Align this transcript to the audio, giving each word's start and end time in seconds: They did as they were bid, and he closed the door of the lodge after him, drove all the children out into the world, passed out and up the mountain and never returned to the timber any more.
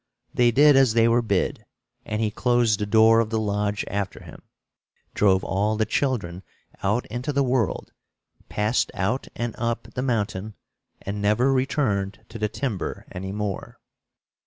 They 0.33 0.49
did 0.49 0.75
as 0.75 0.95
they 0.95 1.07
were 1.07 1.21
bid, 1.21 1.63
and 2.05 2.23
he 2.23 2.31
closed 2.31 2.79
the 2.79 2.87
door 2.87 3.19
of 3.19 3.29
the 3.29 3.39
lodge 3.39 3.85
after 3.87 4.23
him, 4.23 4.41
drove 5.13 5.43
all 5.43 5.75
the 5.77 5.85
children 5.85 6.41
out 6.81 7.05
into 7.05 7.31
the 7.31 7.43
world, 7.43 7.91
passed 8.49 8.89
out 8.95 9.27
and 9.35 9.53
up 9.59 9.89
the 9.93 10.01
mountain 10.01 10.55
and 11.03 11.21
never 11.21 11.53
returned 11.53 12.25
to 12.29 12.39
the 12.39 12.49
timber 12.49 13.05
any 13.11 13.31
more. 13.31 13.79